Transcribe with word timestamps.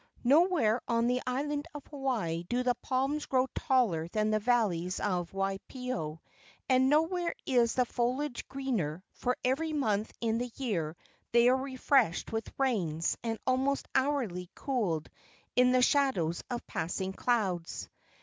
Nowhere 0.23 0.81
on 0.87 1.05
the 1.05 1.21
island 1.27 1.67
of 1.75 1.85
Hawaii 1.85 2.41
do 2.49 2.63
the 2.63 2.73
palms 2.73 3.27
grow 3.27 3.45
taller 3.53 4.07
than 4.07 4.29
in 4.29 4.31
the 4.31 4.39
valleys 4.39 4.99
of 4.99 5.31
Waipio, 5.31 6.21
and 6.67 6.89
nowhere 6.89 7.35
is 7.45 7.75
the 7.75 7.85
foliage 7.85 8.47
greener, 8.47 9.03
for 9.13 9.37
every 9.45 9.73
month 9.73 10.11
in 10.19 10.39
the 10.39 10.51
year 10.55 10.97
they 11.33 11.49
are 11.49 11.55
refreshed 11.55 12.31
with 12.31 12.51
rains, 12.57 13.15
and 13.21 13.37
almost 13.45 13.87
hourly 13.93 14.49
cooled 14.55 15.07
in 15.55 15.71
the 15.71 15.83
shadows 15.83 16.43
of 16.49 16.65
passing 16.65 17.13
clouds. 17.13 17.87